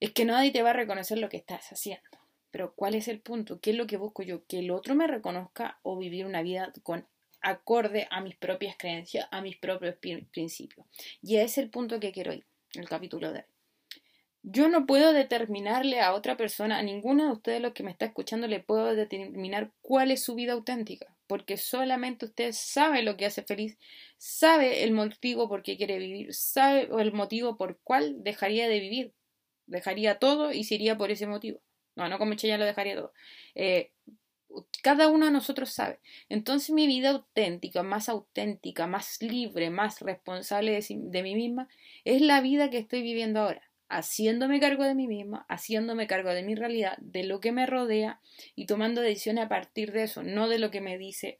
es 0.00 0.12
que 0.12 0.24
nadie 0.24 0.50
te 0.50 0.62
va 0.62 0.70
a 0.70 0.74
reconocer 0.74 1.18
lo 1.18 1.28
que 1.28 1.36
estás 1.36 1.72
haciendo. 1.72 2.18
Pero 2.50 2.74
¿cuál 2.74 2.94
es 2.94 3.08
el 3.08 3.20
punto? 3.20 3.60
¿Qué 3.60 3.70
es 3.70 3.76
lo 3.76 3.86
que 3.86 3.96
busco 3.96 4.22
yo? 4.22 4.44
Que 4.46 4.58
el 4.58 4.70
otro 4.70 4.94
me 4.94 5.06
reconozca 5.06 5.78
o 5.82 5.96
vivir 5.96 6.26
una 6.26 6.42
vida 6.42 6.72
con 6.82 7.06
acorde 7.40 8.06
a 8.10 8.20
mis 8.20 8.36
propias 8.36 8.76
creencias, 8.76 9.26
a 9.30 9.40
mis 9.40 9.56
propios 9.56 9.96
principios. 9.96 10.86
Y 11.22 11.36
ese 11.36 11.44
es 11.44 11.58
el 11.58 11.70
punto 11.70 11.98
que 11.98 12.12
quiero 12.12 12.32
ir, 12.32 12.44
el 12.74 12.88
capítulo 12.88 13.32
de 13.32 13.40
hoy. 13.40 13.51
Yo 14.44 14.68
no 14.68 14.86
puedo 14.86 15.12
determinarle 15.12 16.00
a 16.00 16.12
otra 16.14 16.36
persona, 16.36 16.78
a 16.78 16.82
ninguno 16.82 17.26
de 17.26 17.32
ustedes 17.32 17.60
los 17.60 17.72
que 17.72 17.84
me 17.84 17.92
está 17.92 18.06
escuchando, 18.06 18.48
le 18.48 18.58
puedo 18.60 18.94
determinar 18.94 19.70
cuál 19.82 20.10
es 20.10 20.24
su 20.24 20.34
vida 20.34 20.54
auténtica, 20.54 21.14
porque 21.28 21.56
solamente 21.56 22.26
usted 22.26 22.50
sabe 22.52 23.02
lo 23.02 23.16
que 23.16 23.26
hace 23.26 23.44
feliz, 23.44 23.78
sabe 24.18 24.82
el 24.82 24.92
motivo 24.92 25.48
por 25.48 25.62
qué 25.62 25.76
quiere 25.76 25.98
vivir, 25.98 26.34
sabe 26.34 26.88
el 27.00 27.12
motivo 27.12 27.56
por 27.56 27.78
cuál 27.84 28.24
dejaría 28.24 28.68
de 28.68 28.80
vivir, 28.80 29.12
dejaría 29.66 30.18
todo 30.18 30.52
y 30.52 30.64
se 30.64 30.74
iría 30.74 30.98
por 30.98 31.12
ese 31.12 31.26
motivo. 31.28 31.60
No, 31.94 32.08
no 32.08 32.18
como 32.18 32.32
ya 32.32 32.58
lo 32.58 32.64
dejaría 32.64 32.96
todo. 32.96 33.12
Eh, 33.54 33.92
cada 34.82 35.08
uno 35.08 35.26
de 35.26 35.32
nosotros 35.32 35.70
sabe. 35.70 36.00
Entonces 36.28 36.70
mi 36.70 36.86
vida 36.86 37.10
auténtica, 37.10 37.82
más 37.82 38.08
auténtica, 38.08 38.86
más 38.86 39.22
libre, 39.22 39.70
más 39.70 40.00
responsable 40.00 40.72
de, 40.72 40.84
de, 40.88 41.22
mí 41.22 41.34
misma, 41.34 41.68
es 42.04 42.20
la 42.20 42.40
vida 42.40 42.70
que 42.70 42.78
estoy 42.78 43.02
viviendo 43.02 43.40
ahora. 43.40 43.71
Haciéndome 43.92 44.58
cargo 44.58 44.84
de 44.84 44.94
mí 44.94 45.06
misma, 45.06 45.44
haciéndome 45.48 46.06
cargo 46.06 46.30
de 46.30 46.42
mi 46.42 46.54
realidad, 46.54 46.96
de 46.98 47.24
lo 47.24 47.40
que 47.40 47.52
me 47.52 47.66
rodea 47.66 48.20
y 48.54 48.66
tomando 48.66 49.00
decisiones 49.00 49.44
a 49.44 49.48
partir 49.48 49.92
de 49.92 50.04
eso, 50.04 50.22
no 50.22 50.48
de 50.48 50.58
lo 50.58 50.70
que 50.70 50.80
me 50.80 50.98
dice 50.98 51.38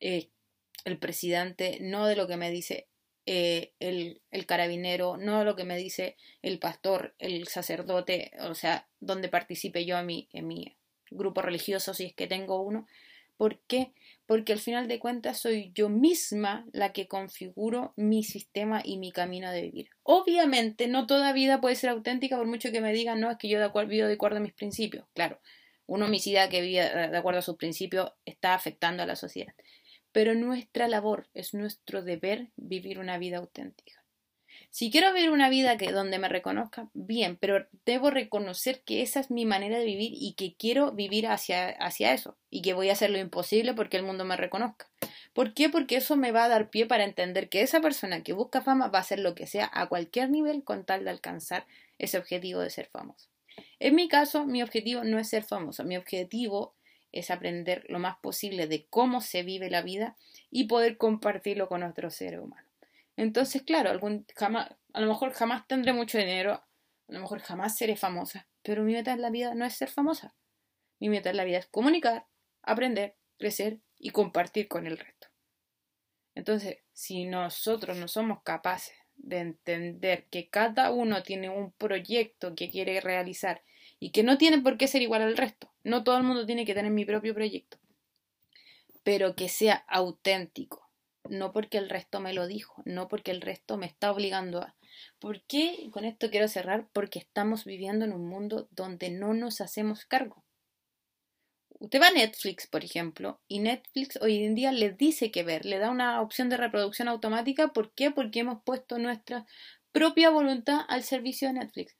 eh, 0.00 0.28
el 0.84 0.98
presidente, 0.98 1.78
no 1.80 2.06
de 2.06 2.16
lo 2.16 2.26
que 2.26 2.36
me 2.36 2.50
dice 2.50 2.88
eh, 3.24 3.72
el, 3.78 4.20
carabinero, 4.46 5.16
no 5.16 5.38
de 5.38 5.44
lo 5.44 5.56
que 5.56 5.64
me 5.64 5.76
dice 5.76 6.16
el 6.42 6.58
pastor, 6.58 7.14
el 7.18 7.46
sacerdote, 7.46 8.32
o 8.40 8.54
sea, 8.54 8.88
donde 9.00 9.28
participe 9.28 9.84
yo 9.84 9.98
en 9.98 10.06
mi, 10.06 10.28
en 10.32 10.46
mi 10.46 10.76
grupo 11.10 11.40
religioso, 11.40 11.94
si 11.94 12.06
es 12.06 12.14
que 12.14 12.26
tengo 12.26 12.60
uno. 12.62 12.86
¿Por 13.36 13.60
qué? 13.66 13.92
Porque 14.26 14.52
al 14.52 14.58
final 14.58 14.88
de 14.88 14.98
cuentas 14.98 15.38
soy 15.38 15.70
yo 15.74 15.88
misma 15.88 16.66
la 16.72 16.92
que 16.92 17.06
configuro 17.06 17.92
mi 17.96 18.24
sistema 18.24 18.82
y 18.84 18.98
mi 18.98 19.12
camino 19.12 19.50
de 19.50 19.62
vivir. 19.62 19.90
Obviamente, 20.02 20.88
no 20.88 21.06
toda 21.06 21.32
vida 21.32 21.60
puede 21.60 21.76
ser 21.76 21.90
auténtica, 21.90 22.36
por 22.36 22.46
mucho 22.46 22.72
que 22.72 22.80
me 22.80 22.92
digan, 22.92 23.20
no, 23.20 23.30
es 23.30 23.38
que 23.38 23.48
yo 23.48 23.58
de 23.58 23.66
acuerdo, 23.66 23.90
vivo 23.90 24.06
de 24.06 24.14
acuerdo 24.14 24.38
a 24.38 24.40
mis 24.40 24.52
principios. 24.52 25.06
Claro, 25.14 25.40
una 25.86 26.06
homicida 26.06 26.48
que 26.48 26.60
vive 26.60 26.82
de 26.82 27.16
acuerdo 27.16 27.38
a 27.38 27.42
sus 27.42 27.56
principios 27.56 28.12
está 28.24 28.54
afectando 28.54 29.02
a 29.02 29.06
la 29.06 29.16
sociedad 29.16 29.54
pero 30.16 30.34
nuestra 30.34 30.88
labor, 30.88 31.28
es 31.34 31.52
nuestro 31.52 32.02
deber 32.02 32.48
vivir 32.56 32.98
una 32.98 33.18
vida 33.18 33.36
auténtica. 33.36 34.02
Si 34.70 34.90
quiero 34.90 35.12
vivir 35.12 35.30
una 35.30 35.48
vida 35.48 35.76
que 35.76 35.92
donde 35.92 36.18
me 36.18 36.28
reconozca, 36.28 36.88
bien, 36.92 37.36
pero 37.36 37.66
debo 37.84 38.10
reconocer 38.10 38.82
que 38.82 39.02
esa 39.02 39.20
es 39.20 39.30
mi 39.30 39.44
manera 39.44 39.78
de 39.78 39.84
vivir 39.84 40.12
y 40.14 40.34
que 40.34 40.54
quiero 40.54 40.92
vivir 40.92 41.26
hacia, 41.26 41.68
hacia 41.68 42.12
eso 42.12 42.36
y 42.50 42.62
que 42.62 42.74
voy 42.74 42.90
a 42.90 42.92
hacer 42.92 43.10
lo 43.10 43.18
imposible 43.18 43.74
porque 43.74 43.96
el 43.96 44.02
mundo 44.02 44.24
me 44.24 44.36
reconozca. 44.36 44.86
¿Por 45.32 45.54
qué? 45.54 45.68
Porque 45.68 45.96
eso 45.96 46.16
me 46.16 46.32
va 46.32 46.44
a 46.44 46.48
dar 46.48 46.70
pie 46.70 46.86
para 46.86 47.04
entender 47.04 47.48
que 47.48 47.62
esa 47.62 47.80
persona 47.80 48.22
que 48.22 48.32
busca 48.32 48.62
fama 48.62 48.88
va 48.88 48.98
a 48.98 49.02
hacer 49.02 49.18
lo 49.18 49.34
que 49.34 49.46
sea 49.46 49.70
a 49.72 49.86
cualquier 49.86 50.30
nivel 50.30 50.64
con 50.64 50.84
tal 50.84 51.04
de 51.04 51.10
alcanzar 51.10 51.66
ese 51.98 52.18
objetivo 52.18 52.60
de 52.60 52.70
ser 52.70 52.86
famoso. 52.86 53.28
En 53.78 53.94
mi 53.94 54.08
caso, 54.08 54.46
mi 54.46 54.62
objetivo 54.62 55.04
no 55.04 55.18
es 55.18 55.28
ser 55.28 55.42
famoso, 55.42 55.84
mi 55.84 55.96
objetivo 55.96 56.74
es 57.12 57.30
aprender 57.30 57.84
lo 57.88 57.98
más 57.98 58.16
posible 58.18 58.66
de 58.66 58.86
cómo 58.88 59.20
se 59.20 59.42
vive 59.42 59.70
la 59.70 59.82
vida 59.82 60.16
y 60.50 60.64
poder 60.64 60.96
compartirlo 60.96 61.68
con 61.68 61.82
otros 61.82 62.14
seres 62.14 62.40
humanos. 62.40 62.65
Entonces, 63.16 63.62
claro, 63.62 63.90
algún, 63.90 64.26
jamás, 64.36 64.70
a 64.92 65.00
lo 65.00 65.06
mejor 65.06 65.32
jamás 65.32 65.66
tendré 65.66 65.92
mucho 65.92 66.18
dinero, 66.18 66.54
a 66.54 67.12
lo 67.12 67.20
mejor 67.20 67.40
jamás 67.40 67.76
seré 67.76 67.96
famosa, 67.96 68.48
pero 68.62 68.82
mi 68.82 68.92
meta 68.92 69.12
en 69.12 69.22
la 69.22 69.30
vida 69.30 69.54
no 69.54 69.64
es 69.64 69.74
ser 69.74 69.88
famosa. 69.88 70.34
Mi 70.98 71.08
meta 71.08 71.30
en 71.30 71.36
la 71.36 71.44
vida 71.44 71.58
es 71.58 71.66
comunicar, 71.66 72.26
aprender, 72.62 73.16
crecer 73.38 73.80
y 73.98 74.10
compartir 74.10 74.68
con 74.68 74.86
el 74.86 74.98
resto. 74.98 75.28
Entonces, 76.34 76.78
si 76.92 77.24
nosotros 77.24 77.96
no 77.96 78.08
somos 78.08 78.42
capaces 78.42 78.94
de 79.16 79.38
entender 79.38 80.26
que 80.30 80.48
cada 80.48 80.92
uno 80.92 81.22
tiene 81.22 81.48
un 81.48 81.72
proyecto 81.72 82.54
que 82.54 82.70
quiere 82.70 83.00
realizar 83.00 83.62
y 83.98 84.10
que 84.10 84.22
no 84.22 84.38
tiene 84.38 84.60
por 84.60 84.76
qué 84.76 84.88
ser 84.88 85.02
igual 85.02 85.22
al 85.22 85.36
resto. 85.36 85.72
No 85.82 86.04
todo 86.04 86.18
el 86.18 86.24
mundo 86.24 86.46
tiene 86.46 86.64
que 86.64 86.74
tener 86.74 86.92
mi 86.92 87.04
propio 87.04 87.34
proyecto, 87.34 87.78
pero 89.02 89.34
que 89.34 89.48
sea 89.48 89.84
auténtico. 89.88 90.85
No 91.30 91.52
porque 91.52 91.78
el 91.78 91.88
resto 91.88 92.20
me 92.20 92.32
lo 92.32 92.46
dijo, 92.46 92.82
no 92.84 93.08
porque 93.08 93.30
el 93.30 93.40
resto 93.40 93.76
me 93.76 93.86
está 93.86 94.12
obligando 94.12 94.60
a. 94.60 94.74
¿Por 95.18 95.42
qué? 95.42 95.88
Con 95.92 96.04
esto 96.04 96.30
quiero 96.30 96.48
cerrar, 96.48 96.88
porque 96.92 97.18
estamos 97.18 97.64
viviendo 97.64 98.04
en 98.04 98.12
un 98.12 98.26
mundo 98.28 98.68
donde 98.70 99.10
no 99.10 99.34
nos 99.34 99.60
hacemos 99.60 100.04
cargo. 100.06 100.44
Usted 101.78 102.00
va 102.00 102.08
a 102.08 102.12
Netflix, 102.12 102.66
por 102.66 102.84
ejemplo, 102.84 103.40
y 103.48 103.58
Netflix 103.58 104.18
hoy 104.22 104.44
en 104.44 104.54
día 104.54 104.72
le 104.72 104.92
dice 104.92 105.30
que 105.30 105.42
ver, 105.42 105.66
le 105.66 105.78
da 105.78 105.90
una 105.90 106.22
opción 106.22 106.48
de 106.48 106.56
reproducción 106.56 107.08
automática. 107.08 107.68
¿Por 107.68 107.92
qué? 107.92 108.10
Porque 108.10 108.40
hemos 108.40 108.62
puesto 108.62 108.98
nuestra 108.98 109.46
propia 109.92 110.30
voluntad 110.30 110.80
al 110.88 111.02
servicio 111.02 111.48
de 111.48 111.54
Netflix. 111.54 111.96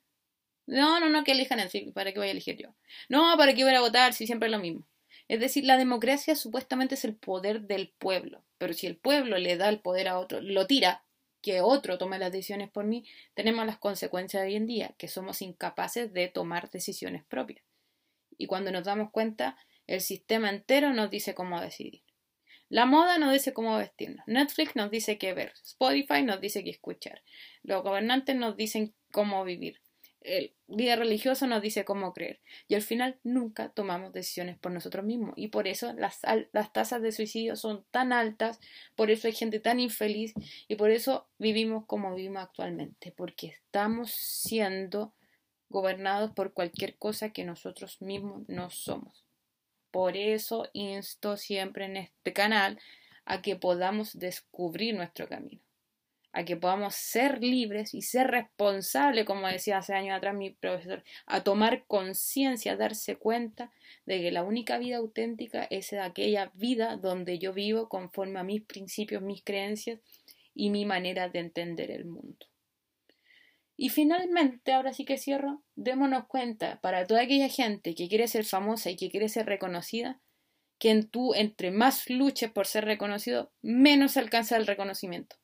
No, 0.66 0.99
no, 0.99 1.09
no, 1.09 1.25
que 1.25 1.33
elijan 1.33 1.59
Netflix, 1.59 1.92
¿para 1.92 2.12
qué 2.12 2.18
voy 2.18 2.28
a 2.28 2.33
elegir 2.33 2.56
yo? 2.56 2.75
No, 3.09 3.37
¿para 3.37 3.54
qué 3.54 3.64
voy 3.64 3.75
a 3.75 3.80
votar 3.80 4.14
si 4.14 4.26
siempre 4.26 4.49
es 4.49 4.52
lo 4.52 4.59
mismo? 4.59 4.87
Es 5.28 5.40
decir, 5.40 5.64
la 5.64 5.76
democracia 5.76 6.37
supuestamente 6.37 6.95
es 6.95 7.04
el 7.04 7.16
poder 7.16 7.62
del 7.62 7.92
pueblo, 7.99 8.45
pero 8.59 8.73
si 8.75 8.87
el 8.87 8.97
pueblo 8.97 9.38
le 9.38 9.56
da 9.56 9.68
el 9.68 9.80
poder 9.80 10.09
a 10.09 10.18
otro, 10.18 10.40
lo 10.40 10.66
tira, 10.66 11.04
que 11.42 11.61
otro 11.61 11.99
tome 11.99 12.18
las 12.18 12.33
decisiones 12.33 12.71
por 12.71 12.85
mí, 12.85 13.04
tenemos 13.35 13.66
las 13.66 13.78
consecuencias 13.78 14.42
de 14.42 14.49
hoy 14.49 14.56
en 14.56 14.66
día, 14.66 14.95
que 14.99 15.09
somos 15.09 15.42
incapaces 15.42 16.12
de 16.12 16.28
tomar 16.28 16.71
decisiones 16.71 17.25
propias. 17.25 17.64
Y 18.38 18.47
cuando 18.47 18.73
nos 18.73 18.85
damos 18.85 19.11
cuenta, 19.11 19.56
el 19.87 20.00
sistema 20.00 20.50
entero 20.50 20.92
nos 20.92 21.11
dice 21.11 21.35
cómo 21.35 21.61
decidir. 21.61 22.02
La 22.68 22.85
moda 22.85 23.18
nos 23.18 23.33
dice 23.33 23.52
cómo 23.52 23.78
vestirnos. 23.78 24.26
Netflix 24.26 24.75
nos 24.75 24.90
dice 24.90 25.18
qué 25.18 25.35
ver. 25.35 25.52
Spotify 25.62 26.23
nos 26.25 26.40
dice 26.40 26.64
qué 26.64 26.71
escuchar. 26.71 27.23
Los 27.62 27.85
gobernantes 27.85 28.35
nos 28.35 28.56
dicen 28.56 28.95
cómo 29.12 29.45
vivir 29.45 29.80
el 30.26 30.54
vida 30.68 30.97
religioso 30.97 31.47
nos 31.47 31.62
dice 31.62 31.85
cómo 31.85 32.12
creer. 32.12 32.40
Y 32.68 32.75
al 32.75 32.83
final 32.83 33.18
nunca 33.23 33.68
tomamos 33.71 34.12
decisiones 34.12 34.59
por 34.59 34.73
nosotros 34.73 35.04
mismos. 35.04 35.35
Y 35.37 35.49
por 35.49 35.68
eso 35.68 35.92
las, 35.92 36.21
las 36.52 36.73
tasas 36.73 37.02
de 37.02 37.12
suicidio 37.12 37.56
son 37.56 37.85
tan 37.90 38.12
altas, 38.12 38.61
por 38.95 39.11
eso 39.11 39.28
hay 39.28 39.33
gente 39.33 39.61
tan 39.61 39.80
infeliz 39.80 40.35
y 40.68 40.76
por 40.76 40.90
eso 40.90 41.28
vivimos 41.38 41.87
como 41.87 42.14
vivimos 42.14 42.42
actualmente. 42.42 43.12
Porque 43.16 43.49
estamos 43.49 44.11
siendo 44.12 45.14
gobernados 45.68 46.33
por 46.33 46.52
cualquier 46.52 46.97
cosa 46.97 47.30
que 47.33 47.45
nosotros 47.45 48.02
mismos 48.02 48.42
no 48.49 48.71
somos. 48.71 49.25
Por 49.90 50.16
eso 50.16 50.68
insto 50.73 51.37
siempre 51.37 51.87
en 51.87 51.97
este 51.97 52.33
canal 52.33 52.78
a 53.25 53.42
que 53.42 53.56
podamos 53.56 54.18
descubrir 54.18 54.95
nuestro 54.95 55.28
camino 55.28 55.65
a 56.37 56.45
que 56.45 56.55
podamos 56.55 56.95
ser 56.95 57.43
libres 57.43 57.95
y 57.95 58.02
ser 58.02 58.26
responsables, 58.26 59.25
como 59.25 59.49
decía 59.49 59.78
hace 59.78 59.95
años 59.95 60.19
atrás 60.19 60.35
mi 60.35 60.50
profesor, 60.50 61.02
a 61.25 61.43
tomar 61.43 61.87
conciencia, 61.87 62.73
a 62.73 62.76
darse 62.76 63.16
cuenta 63.16 63.73
de 64.05 64.21
que 64.21 64.31
la 64.31 64.45
única 64.45 64.76
vida 64.76 64.99
auténtica 64.99 65.66
es 65.71 65.95
aquella 65.95 66.52
vida 66.52 66.99
donde 66.99 67.38
yo 67.38 67.55
vivo 67.55 67.88
conforme 67.88 68.38
a 68.38 68.45
mis 68.45 68.61
principios, 68.61 69.23
mis 69.23 69.43
creencias 69.43 69.99
y 70.55 70.69
mi 70.69 70.85
manera 70.85 71.31
de 71.31 71.38
entender 71.38 71.90
el 71.90 72.05
mundo. 72.05 72.47
Y 73.78 73.88
finalmente, 73.88 74.75
ahora 74.75 74.93
sí 74.93 75.07
que 75.07 75.16
cierro, 75.16 75.62
démonos 75.75 76.26
cuenta 76.26 76.83
para 76.83 77.07
toda 77.07 77.23
aquella 77.23 77.49
gente 77.49 77.95
que 77.95 78.11
quiere 78.11 78.28
ser 78.28 78.45
famosa 78.45 78.90
y 78.90 78.97
que 78.97 79.11
quiere 79.11 79.31
ser 79.31 79.47
reconocida, 79.47 80.21
que 80.78 81.02
tú, 81.02 81.33
entre 81.33 81.71
más 81.71 82.11
luches 82.11 82.50
por 82.50 82.66
ser 82.66 82.85
reconocido, 82.85 83.50
menos 83.62 84.19
alcanza 84.19 84.59
el 84.59 84.66
reconocimiento. 84.66 85.37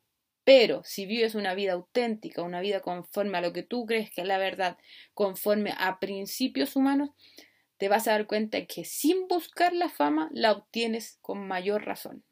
Pero 0.45 0.83
si 0.85 1.07
vives 1.07 1.35
una 1.35 1.55
vida 1.55 1.73
auténtica, 1.73 2.43
una 2.43 2.61
vida 2.61 2.81
conforme 2.81 3.39
a 3.39 3.41
lo 3.41 3.53
que 3.53 3.63
tú 3.63 3.87
crees 3.87 4.11
que 4.11 4.23
es 4.23 4.27
la 4.27 4.39
verdad, 4.39 4.77
conforme 5.15 5.73
a 5.79 6.01
principios 6.01 6.75
humanos, 6.75 7.11
te 7.79 7.89
vas 7.89 8.07
a 8.07 8.13
dar 8.13 8.27
cuenta 8.27 8.65
que 8.67 8.85
sin 8.85 9.29
buscar 9.29 9.73
la 9.73 9.89
fama 9.89 10.29
la 10.33 10.53
obtienes 10.53 11.19
con 11.21 11.47
mayor 11.47 11.85
razón. 11.85 12.25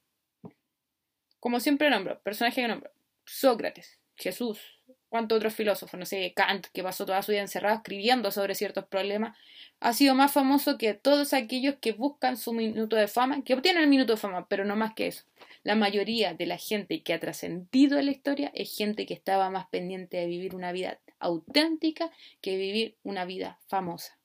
Como 1.38 1.60
siempre 1.60 1.90
nombro, 1.90 2.20
personaje 2.20 2.60
que 2.60 2.68
nombro, 2.68 2.90
Sócrates, 3.24 3.98
Jesús, 4.16 4.60
cuántos 5.08 5.36
otros 5.36 5.54
filósofos, 5.54 5.98
no 5.98 6.06
sé, 6.06 6.32
Kant, 6.34 6.66
que 6.72 6.82
pasó 6.82 7.04
toda 7.06 7.22
su 7.22 7.32
vida 7.32 7.40
encerrado 7.40 7.76
escribiendo 7.76 8.30
sobre 8.30 8.54
ciertos 8.54 8.84
problemas, 8.86 9.36
ha 9.80 9.92
sido 9.92 10.14
más 10.14 10.32
famoso 10.32 10.78
que 10.78 10.94
todos 10.94 11.32
aquellos 11.32 11.76
que 11.80 11.92
buscan 11.92 12.36
su 12.36 12.52
minuto 12.52 12.96
de 12.96 13.08
fama, 13.08 13.42
que 13.42 13.54
obtienen 13.54 13.82
el 13.82 13.88
minuto 13.88 14.12
de 14.12 14.18
fama, 14.18 14.46
pero 14.48 14.64
no 14.64 14.76
más 14.76 14.94
que 14.94 15.08
eso. 15.08 15.24
La 15.62 15.74
mayoría 15.74 16.34
de 16.34 16.46
la 16.46 16.56
gente 16.56 17.02
que 17.02 17.12
ha 17.12 17.20
trascendido 17.20 17.98
en 17.98 18.06
la 18.06 18.12
historia 18.12 18.50
es 18.54 18.74
gente 18.74 19.04
que 19.04 19.14
estaba 19.14 19.50
más 19.50 19.66
pendiente 19.68 20.16
de 20.16 20.26
vivir 20.26 20.54
una 20.54 20.72
vida 20.72 21.00
auténtica 21.18 22.10
que 22.40 22.56
vivir 22.56 22.96
una 23.02 23.26
vida 23.26 23.60
famosa. 23.68 24.18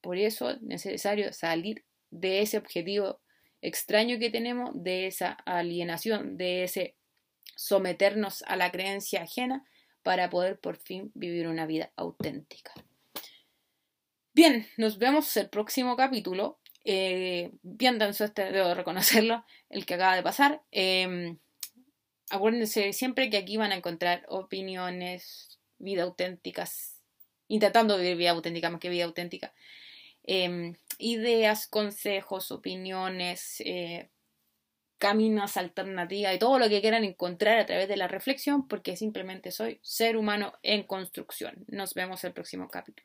Por 0.00 0.16
eso 0.16 0.50
es 0.50 0.62
necesario 0.62 1.32
salir 1.32 1.84
de 2.10 2.40
ese 2.40 2.56
objetivo 2.56 3.20
extraño 3.60 4.18
que 4.18 4.30
tenemos, 4.30 4.70
de 4.74 5.06
esa 5.06 5.32
alienación, 5.44 6.36
de 6.36 6.64
ese 6.64 6.96
someternos 7.54 8.42
a 8.46 8.56
la 8.56 8.70
creencia 8.70 9.22
ajena 9.22 9.68
para 10.02 10.30
poder 10.30 10.58
por 10.60 10.76
fin 10.76 11.10
vivir 11.14 11.48
una 11.48 11.66
vida 11.66 11.92
auténtica. 11.96 12.72
Bien, 14.32 14.66
nos 14.76 14.98
vemos 14.98 15.36
el 15.36 15.50
próximo 15.50 15.96
capítulo 15.96 16.60
eh, 16.90 17.50
bien 17.62 17.98
denso 17.98 18.24
este, 18.24 18.50
debo 18.50 18.72
reconocerlo, 18.72 19.44
el 19.68 19.84
que 19.84 19.94
acaba 19.94 20.16
de 20.16 20.22
pasar. 20.22 20.62
Em, 20.70 21.36
acuérdense 22.30 22.94
siempre 22.94 23.28
que 23.28 23.36
aquí 23.36 23.58
van 23.58 23.72
a 23.72 23.76
encontrar 23.76 24.24
opiniones, 24.28 25.58
vida 25.78 26.04
auténticas, 26.04 27.02
intentando 27.46 27.98
vivir 27.98 28.16
vida 28.16 28.30
auténtica 28.30 28.70
más 28.70 28.80
que 28.80 28.88
vida 28.88 29.04
auténtica. 29.04 29.52
Em, 30.24 30.76
ideas, 30.96 31.66
consejos, 31.66 32.50
opiniones, 32.50 33.60
eh, 33.60 34.08
caminos, 34.96 35.58
alternativas 35.58 36.34
y 36.34 36.38
todo 36.38 36.58
lo 36.58 36.70
que 36.70 36.80
quieran 36.80 37.04
encontrar 37.04 37.58
a 37.58 37.66
través 37.66 37.88
de 37.88 37.98
la 37.98 38.08
reflexión, 38.08 38.66
porque 38.66 38.96
simplemente 38.96 39.50
soy 39.50 39.78
ser 39.82 40.16
humano 40.16 40.54
en 40.62 40.84
construcción. 40.84 41.66
Nos 41.68 41.92
vemos 41.92 42.24
el 42.24 42.32
próximo 42.32 42.68
capítulo. 42.68 43.04